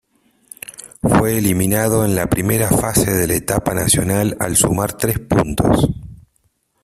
[1.03, 5.87] Fue eliminado en la primera fase de la Etapa Nacional al sumar tres puntos.